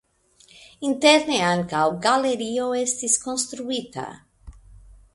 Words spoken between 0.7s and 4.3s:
Interne ankaŭ galerio estis konstruita.